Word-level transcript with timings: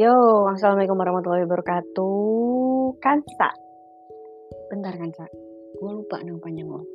Yo, 0.00 0.48
Assalamualaikum 0.48 0.96
warahmatullahi 0.96 1.44
wabarakatuh. 1.44 2.96
Kansa. 3.04 3.52
Bentar, 4.72 4.96
Kansa. 4.96 5.28
Gue 5.76 5.92
lupa 5.92 6.24
nama 6.24 6.40
panjang 6.40 6.72
lo. 6.72 6.88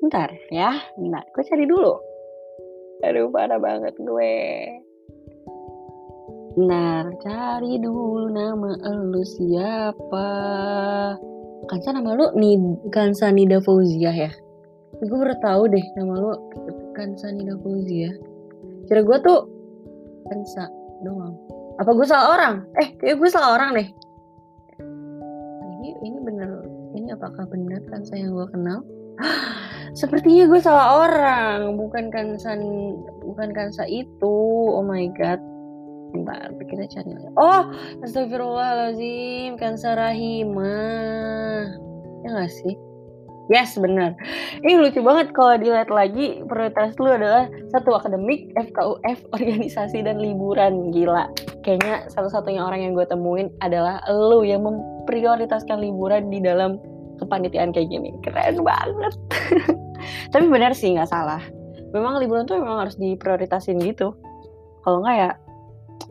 Bentar 0.00 0.32
ya, 0.48 0.80
bentar. 0.96 1.28
Gue 1.36 1.44
cari 1.44 1.68
dulu. 1.68 1.92
Aduh, 3.04 3.28
parah 3.28 3.60
banget 3.60 3.92
gue. 4.00 4.36
Bentar, 6.56 7.12
cari 7.20 7.76
dulu 7.76 8.32
nama 8.32 8.80
lu 8.80 9.20
siapa. 9.28 10.28
Kansa 11.68 11.92
nama 11.92 12.16
lu 12.16 12.32
Nid 12.32 12.88
Kansa 12.96 13.28
Nida 13.28 13.60
Fauzia 13.60 14.08
ya? 14.08 14.32
Gue 15.04 15.20
baru 15.20 15.36
tahu 15.36 15.68
deh 15.68 15.84
nama 16.00 16.16
lu 16.16 16.32
Kansa 16.96 17.28
Nida 17.28 17.60
Fauzia. 17.60 18.08
Kira 18.88 19.04
gue 19.04 19.18
tuh 19.20 19.44
Kansa 20.32 20.72
doang 21.04 21.36
apa 21.80 21.90
gue 21.92 22.06
salah 22.06 22.26
orang? 22.36 22.54
Eh 22.80 22.88
kayak 23.00 23.16
gue 23.16 23.28
salah 23.32 23.56
orang 23.56 23.70
deh. 23.76 23.88
Ini 25.80 25.90
ini 26.04 26.18
bener 26.20 26.50
ini 26.92 27.08
apakah 27.12 27.48
benar 27.48 27.80
kan 27.88 28.04
saya 28.04 28.28
yang 28.28 28.36
gue 28.36 28.48
kenal? 28.52 28.84
Sepertinya 30.00 30.48
gue 30.48 30.60
salah 30.60 30.86
orang. 31.08 31.76
Bukan 31.76 32.12
kansan 32.12 32.60
bukan 33.24 33.52
kansa 33.56 33.88
itu. 33.88 34.36
Oh 34.72 34.84
my 34.84 35.08
god. 35.16 35.40
Bentar, 36.12 36.52
kita 36.68 36.84
cari 36.92 37.16
Oh, 37.40 37.72
astagfirullahaladzim, 38.04 39.56
kansa 39.56 39.96
rahimah. 39.96 41.72
Ya 42.20 42.28
gak 42.36 42.52
sih? 42.52 42.76
Yes, 43.50 43.74
benar. 43.74 44.14
Ini 44.62 44.78
lucu 44.78 45.02
banget 45.02 45.34
kalau 45.34 45.58
dilihat 45.58 45.90
lagi 45.90 46.46
prioritas 46.46 46.94
lu 47.02 47.10
adalah 47.10 47.50
satu 47.74 47.98
akademik, 47.98 48.54
FKUF, 48.54 49.18
organisasi 49.36 50.06
dan 50.06 50.22
liburan. 50.22 50.94
Gila. 50.94 51.26
Kayaknya 51.66 52.06
satu-satunya 52.14 52.62
orang 52.62 52.86
yang 52.86 52.92
gue 52.94 53.06
temuin 53.06 53.50
adalah 53.58 53.98
lu 54.06 54.46
yang 54.46 54.62
memprioritaskan 54.62 55.82
liburan 55.82 56.30
di 56.30 56.38
dalam 56.38 56.78
kepanitiaan 57.18 57.74
kayak 57.74 57.90
gini. 57.90 58.14
Keren 58.22 58.62
banget. 58.62 59.14
Tapi 60.34 60.46
benar 60.46 60.74
sih 60.74 60.94
nggak 60.94 61.10
salah. 61.10 61.42
Memang 61.90 62.22
liburan 62.22 62.46
tuh 62.46 62.62
memang 62.62 62.86
harus 62.86 62.94
diprioritasin 62.94 63.82
gitu. 63.82 64.14
Kalau 64.86 65.02
nggak 65.02 65.16
ya 65.18 65.30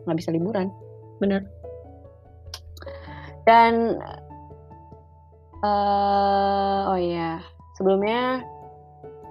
nggak 0.04 0.16
bisa 0.20 0.30
liburan. 0.32 0.68
Bener. 1.16 1.48
Dan 3.42 3.98
Uh, 5.62 6.90
oh 6.90 6.98
iya, 6.98 7.38
sebelumnya 7.78 8.42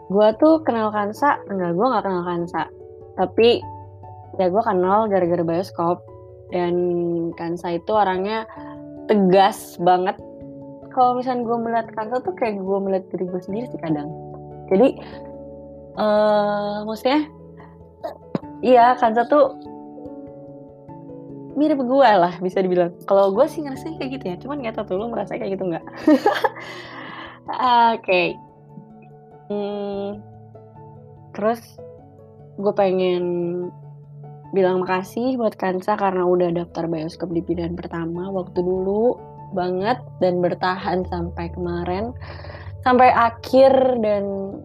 gue 0.08 0.28
tuh 0.40 0.64
kenal 0.64 0.88
Kansa, 0.88 1.44
enggak 1.52 1.76
gue 1.76 1.86
nggak 1.92 2.04
kenal 2.08 2.24
Kansa, 2.24 2.72
tapi 3.20 3.60
ya 4.40 4.48
gue 4.48 4.64
kenal 4.64 5.12
gara-gara 5.12 5.44
bioskop 5.44 6.00
dan 6.56 6.76
Kansa 7.36 7.76
itu 7.76 7.92
orangnya 7.92 8.48
tegas 9.12 9.76
banget. 9.84 10.16
Kalau 10.96 11.20
misalnya 11.20 11.44
gue 11.48 11.58
melihat 11.60 11.88
Kansa 12.00 12.24
tuh 12.24 12.32
kayak 12.40 12.64
gue 12.64 12.78
melihat 12.80 13.12
diri 13.12 13.28
gue 13.28 13.42
sendiri 13.44 13.68
sih 13.68 13.80
kadang. 13.84 14.08
Jadi, 14.72 14.88
uh, 16.00 16.88
maksudnya, 16.88 17.28
iya 18.64 18.96
Kansa 18.96 19.28
tuh 19.28 19.60
mirip 21.58 21.80
gue 21.80 22.10
lah 22.12 22.38
bisa 22.40 22.64
dibilang. 22.64 22.96
Kalau 23.06 23.32
gue 23.36 23.46
sih 23.48 23.62
ngerasa 23.64 23.98
kayak 24.00 24.12
gitu 24.20 24.26
ya, 24.28 24.36
cuman 24.40 24.64
nggak 24.64 24.76
tahu 24.80 24.86
tuh 24.94 24.98
lu 25.00 25.08
merasa 25.12 25.36
kayak 25.36 25.60
gitu 25.60 25.68
nggak? 25.68 25.86
Oke. 27.48 28.02
Okay. 28.02 28.28
Hmm, 29.52 30.24
terus 31.36 31.60
gue 32.56 32.74
pengen 32.76 33.24
bilang 34.52 34.84
makasih 34.84 35.40
buat 35.40 35.56
Kansa 35.56 35.96
karena 35.96 36.28
udah 36.28 36.52
daftar 36.52 36.88
bioskop 36.88 37.32
di 37.32 37.40
pilihan 37.44 37.76
pertama 37.76 38.28
waktu 38.32 38.60
dulu 38.60 39.16
banget 39.56 40.00
dan 40.20 40.44
bertahan 40.44 41.08
sampai 41.08 41.52
kemarin 41.56 42.16
sampai 42.84 43.12
akhir 43.12 43.72
dan 44.04 44.56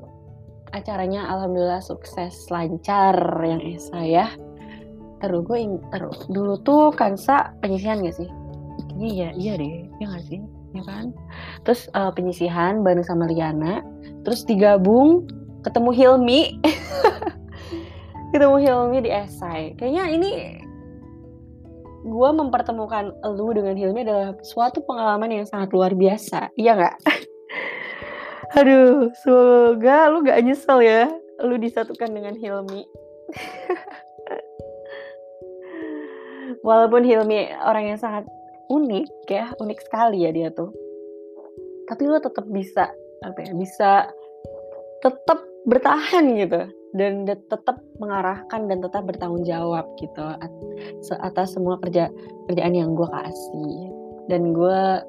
acaranya 0.74 1.30
alhamdulillah 1.30 1.82
sukses 1.82 2.50
lancar 2.50 3.14
yang 3.46 3.62
Esa 3.62 4.02
ya 4.02 4.26
Terus 5.20 5.40
gue 5.48 5.58
ing 5.58 5.80
terus 5.88 6.18
dulu 6.28 6.60
tuh 6.60 6.92
Kansa 6.92 7.56
penyisihan 7.64 8.04
gak 8.04 8.16
sih? 8.16 8.28
Iya 8.96 9.32
iya 9.36 9.52
deh, 9.56 9.88
ya 10.00 10.06
gak 10.12 10.24
sih? 10.28 10.40
Ya 10.76 10.82
kan? 10.84 11.16
Terus 11.64 11.88
uh, 11.96 12.12
penyisihan 12.12 12.84
bareng 12.84 13.04
sama 13.04 13.28
Liana, 13.28 13.80
terus 14.24 14.44
digabung 14.44 15.24
ketemu 15.64 15.90
Hilmi. 15.92 16.40
ketemu 18.32 18.56
Hilmi 18.60 18.98
di 19.04 19.10
esai. 19.12 19.72
Kayaknya 19.80 20.04
ini 20.12 20.30
gue 22.06 22.30
mempertemukan 22.30 23.18
lu 23.34 23.50
dengan 23.50 23.74
Hilmi 23.74 24.06
adalah 24.06 24.36
suatu 24.46 24.84
pengalaman 24.84 25.42
yang 25.42 25.46
sangat 25.48 25.74
luar 25.74 25.96
biasa. 25.96 26.54
Iya 26.54 26.78
nggak? 26.78 26.96
Aduh, 28.62 29.10
semoga 29.20 30.06
lu 30.12 30.22
gak 30.22 30.38
nyesel 30.44 30.78
ya 30.80 31.10
lu 31.42 31.58
disatukan 31.60 32.08
dengan 32.14 32.32
Hilmi. 32.38 32.86
walaupun 36.62 37.06
Hilmi 37.06 37.50
orang 37.62 37.94
yang 37.94 37.98
sangat 37.98 38.24
unik 38.66 39.06
ya 39.30 39.54
unik 39.56 39.78
sekali 39.86 40.26
ya 40.26 40.30
dia 40.34 40.48
tuh. 40.50 40.74
Tapi 41.86 42.02
lo 42.10 42.18
tetap 42.18 42.46
bisa 42.50 42.90
apa 43.22 43.38
ya 43.42 43.52
bisa 43.54 43.90
tetap 45.02 45.38
bertahan 45.66 46.34
gitu. 46.34 46.66
Dan 46.96 47.28
tetap 47.28 47.76
mengarahkan 48.00 48.72
dan 48.72 48.80
tetap 48.80 49.04
bertanggung 49.04 49.44
jawab 49.44 49.84
gitu 50.00 50.22
atas 51.20 51.52
semua 51.52 51.76
kerja 51.84 52.08
kerjaan 52.48 52.72
yang 52.72 52.96
gue 52.96 53.04
kasih. 53.04 53.92
Dan 54.32 54.56
gue 54.56 55.04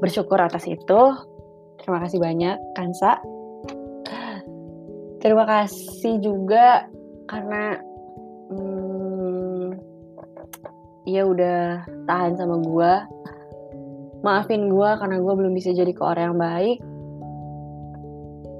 bersyukur 0.00 0.40
atas 0.40 0.64
itu. 0.64 1.00
Terima 1.76 2.00
kasih 2.00 2.18
banyak 2.24 2.56
Kansa. 2.72 3.20
Terima 5.20 5.44
kasih 5.44 6.24
juga 6.24 6.88
karena 7.28 7.84
dia 11.06 11.22
udah 11.22 11.86
tahan 12.10 12.34
sama 12.34 12.58
gue 12.60 12.92
maafin 14.26 14.66
gue 14.66 14.90
karena 14.98 15.22
gue 15.22 15.34
belum 15.38 15.54
bisa 15.54 15.70
jadi 15.70 15.94
ke 15.94 16.02
orang 16.02 16.34
yang 16.34 16.38
baik. 16.42 16.78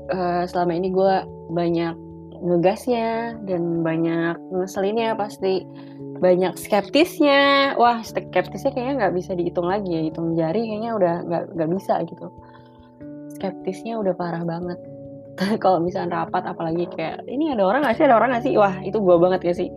Uh, 0.06 0.46
selama 0.46 0.78
ini 0.78 0.94
gue 0.94 1.14
banyak 1.50 1.98
ngegasnya 2.36 3.34
dan 3.42 3.82
banyak 3.82 4.38
ngeselinnya 4.54 5.18
pasti. 5.18 5.66
Banyak 6.22 6.54
skeptisnya. 6.54 7.74
Wah 7.76 8.00
skeptisnya 8.06 8.70
kayaknya 8.70 8.94
nggak 9.04 9.14
bisa 9.18 9.34
dihitung 9.34 9.66
lagi 9.66 9.90
ya. 9.90 10.00
Hitung 10.06 10.38
jari 10.38 10.70
kayaknya 10.70 10.92
udah 10.94 11.14
nggak 11.26 11.44
nggak 11.58 11.70
bisa 11.74 11.94
gitu. 12.06 12.30
Skeptisnya 13.34 13.98
udah 13.98 14.14
parah 14.14 14.46
banget. 14.46 14.78
Kalau 15.62 15.82
misalnya 15.82 16.24
rapat 16.24 16.46
apalagi 16.46 16.86
kayak 16.94 17.26
ini 17.26 17.50
ada 17.52 17.66
orang 17.66 17.82
nggak 17.82 17.98
sih? 17.98 18.04
Ada 18.06 18.14
orang 18.14 18.30
nggak 18.32 18.44
sih? 18.46 18.54
Wah 18.54 18.78
itu 18.86 19.02
gue 19.02 19.16
banget 19.18 19.40
ya 19.42 19.52
sih 19.66 19.68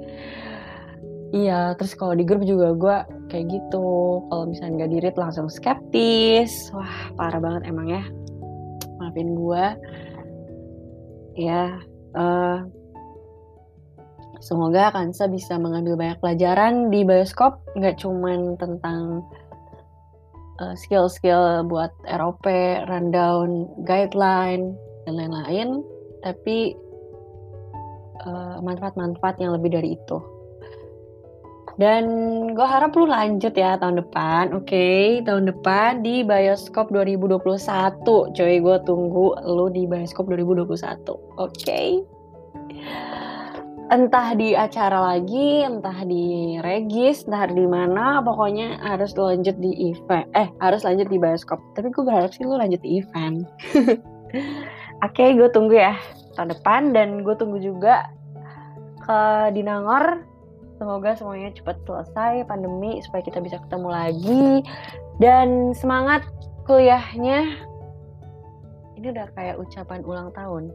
Iya, 1.30 1.78
terus 1.78 1.94
kalau 1.94 2.18
di 2.18 2.26
grup 2.26 2.42
juga 2.42 2.74
gue 2.74 2.98
kayak 3.30 3.46
gitu. 3.54 3.88
Kalau 4.26 4.50
misalnya 4.50 4.82
nggak 4.82 4.92
dirit 4.98 5.16
langsung 5.18 5.46
skeptis. 5.46 6.74
Wah, 6.74 7.14
parah 7.14 7.38
banget 7.38 7.70
emang 7.70 7.86
ya. 7.86 8.04
Maafin 8.98 9.38
gue. 9.38 9.66
Ya, 11.38 11.78
uh, 12.18 12.66
semoga 14.42 14.90
Kansa 14.90 15.30
bisa 15.30 15.62
mengambil 15.62 16.02
banyak 16.02 16.18
pelajaran 16.18 16.90
di 16.90 17.06
bioskop. 17.06 17.62
Nggak 17.78 18.02
cuman 18.02 18.58
tentang 18.58 19.22
uh, 20.58 20.74
skill-skill 20.74 21.62
buat 21.70 21.94
ROP, 22.10 22.42
rundown, 22.90 23.70
guideline, 23.86 24.74
dan 25.06 25.14
lain-lain. 25.14 25.86
Tapi 26.26 26.74
manfaat-manfaat 28.66 29.40
uh, 29.40 29.42
yang 29.46 29.54
lebih 29.56 29.78
dari 29.78 29.96
itu. 29.96 30.39
Dan 31.80 32.04
gue 32.52 32.68
harap 32.68 32.92
lu 33.00 33.08
lanjut 33.08 33.56
ya 33.56 33.80
tahun 33.80 34.04
depan, 34.04 34.52
oke? 34.52 34.68
Okay? 34.68 35.24
Tahun 35.24 35.48
depan 35.48 36.04
di 36.04 36.28
Bioskop 36.28 36.92
2021, 36.92 37.40
coy. 38.36 38.56
Gue 38.60 38.78
tunggu 38.84 39.32
lu 39.48 39.72
di 39.72 39.88
Bioskop 39.88 40.28
2021, 40.28 40.68
oke? 40.68 41.24
Okay? 41.40 42.04
Entah 43.96 44.36
di 44.36 44.60
acara 44.60 45.16
lagi, 45.16 45.64
entah 45.64 46.04
di 46.04 46.60
regis, 46.60 47.24
entah 47.24 47.48
di 47.48 47.64
mana, 47.64 48.20
pokoknya 48.28 48.84
harus 48.84 49.16
lanjut 49.16 49.56
di 49.64 49.96
event. 49.96 50.28
Eh, 50.36 50.52
harus 50.60 50.84
lanjut 50.84 51.08
di 51.08 51.16
Bioskop. 51.16 51.64
Tapi 51.80 51.96
gue 51.96 52.04
berharap 52.04 52.36
sih 52.36 52.44
lu 52.44 52.60
lanjut 52.60 52.84
di 52.84 53.00
event. 53.00 53.48
oke, 53.80 55.16
okay, 55.16 55.32
gue 55.32 55.48
tunggu 55.56 55.80
ya 55.80 55.96
tahun 56.36 56.52
depan 56.60 56.92
dan 56.92 57.24
gue 57.24 57.36
tunggu 57.40 57.56
juga 57.64 58.12
ke 59.00 59.50
Dinangor 59.56 60.29
Semoga 60.80 61.12
semuanya 61.20 61.52
cepat 61.52 61.76
selesai 61.84 62.48
pandemi 62.48 63.04
supaya 63.04 63.20
kita 63.20 63.44
bisa 63.44 63.60
ketemu 63.68 63.90
lagi. 63.92 64.48
Dan 65.20 65.76
semangat 65.76 66.24
kuliahnya. 66.64 67.60
Ini 68.96 69.12
udah 69.12 69.28
kayak 69.36 69.60
ucapan 69.60 70.08
ulang 70.08 70.32
tahun. 70.32 70.72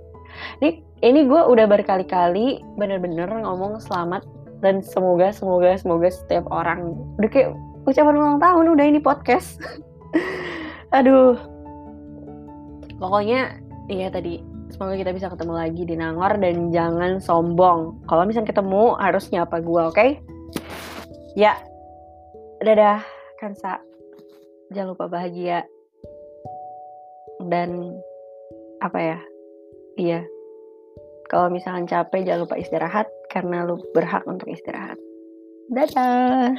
Ini 0.60 0.84
ini 1.00 1.20
gue 1.24 1.40
udah 1.40 1.64
berkali-kali 1.64 2.60
bener-bener 2.76 3.28
ngomong 3.32 3.80
selamat 3.80 4.28
dan 4.60 4.84
semoga 4.84 5.32
semoga 5.32 5.72
semoga 5.80 6.12
setiap 6.12 6.44
orang. 6.52 6.92
Udah 7.16 7.30
kayak 7.32 7.50
ucapan 7.88 8.14
ulang 8.20 8.38
tahun 8.44 8.76
udah 8.76 8.84
ini 8.84 9.00
podcast. 9.00 9.56
Aduh. 10.96 11.40
Pokoknya 13.00 13.56
iya 13.88 14.12
tadi 14.12 14.40
semoga 14.72 14.94
kita 14.96 15.10
bisa 15.12 15.28
ketemu 15.28 15.54
lagi 15.56 15.82
di 15.84 15.94
Nangor 15.98 16.38
dan 16.40 16.70
jangan 16.70 17.20
sombong. 17.20 18.04
Kalau 18.08 18.22
misalnya 18.24 18.52
ketemu 18.54 18.96
harus 18.96 19.28
nyapa 19.34 19.60
gue 19.60 19.82
oke? 19.82 19.96
Okay? 19.96 20.10
ya. 21.34 21.58
Dadah 22.62 23.02
Kansa. 23.42 23.82
Jangan 24.72 24.96
lupa 24.96 25.10
bahagia. 25.10 25.66
Dan 27.44 27.92
apa 28.80 28.98
ya? 29.02 29.18
Iya. 30.00 30.20
Kalau 31.28 31.50
misalnya 31.50 31.90
capek 31.90 32.24
jangan 32.24 32.46
lupa 32.46 32.56
istirahat 32.56 33.06
karena 33.28 33.66
lu 33.66 33.76
berhak 33.92 34.22
untuk 34.24 34.48
istirahat. 34.48 34.96
Dadah 35.68 36.54